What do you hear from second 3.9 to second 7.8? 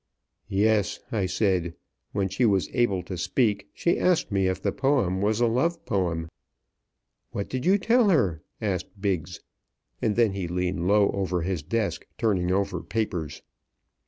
asked me if the poem was a love poem." "What did you